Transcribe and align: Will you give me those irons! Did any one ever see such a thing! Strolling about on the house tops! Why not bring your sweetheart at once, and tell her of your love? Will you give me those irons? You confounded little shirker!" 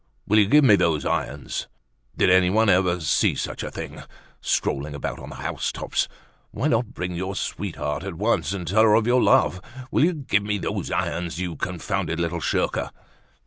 Will 0.27 0.39
you 0.39 0.47
give 0.47 0.63
me 0.63 0.75
those 0.75 1.05
irons! 1.05 1.67
Did 2.17 2.31
any 2.31 2.49
one 2.49 2.69
ever 2.69 2.99
see 3.01 3.35
such 3.35 3.61
a 3.61 3.69
thing! 3.69 4.01
Strolling 4.41 4.95
about 4.95 5.19
on 5.19 5.29
the 5.29 5.35
house 5.35 5.71
tops! 5.71 6.07
Why 6.49 6.69
not 6.69 6.95
bring 6.95 7.13
your 7.13 7.35
sweetheart 7.35 8.01
at 8.03 8.15
once, 8.15 8.51
and 8.51 8.67
tell 8.67 8.81
her 8.81 8.95
of 8.95 9.05
your 9.05 9.21
love? 9.21 9.61
Will 9.91 10.03
you 10.03 10.13
give 10.15 10.41
me 10.41 10.57
those 10.57 10.89
irons? 10.89 11.39
You 11.39 11.55
confounded 11.55 12.19
little 12.19 12.41
shirker!" 12.41 12.89